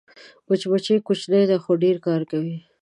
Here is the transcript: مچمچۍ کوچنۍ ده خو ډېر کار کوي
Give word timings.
مچمچۍ 0.47 0.97
کوچنۍ 1.07 1.43
ده 1.49 1.57
خو 1.63 1.71
ډېر 1.83 1.97
کار 2.05 2.21
کوي 2.31 2.55